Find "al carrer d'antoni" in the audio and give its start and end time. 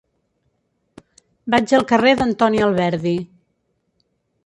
1.81-2.67